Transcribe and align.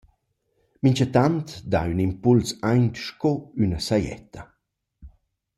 Minchatant 0.83 1.45
dà 1.71 1.81
ün 1.91 2.03
impuls 2.07 2.47
aint 2.71 2.95
sco 3.05 3.33
üna 3.63 3.79
sajetta. 3.87 4.41